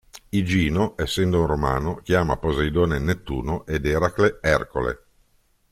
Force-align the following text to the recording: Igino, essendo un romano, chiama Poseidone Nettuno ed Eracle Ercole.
Igino, 0.31 0.95
essendo 0.97 1.41
un 1.41 1.45
romano, 1.45 1.97
chiama 2.01 2.35
Poseidone 2.37 2.97
Nettuno 2.97 3.67
ed 3.67 3.85
Eracle 3.85 4.39
Ercole. 4.41 5.05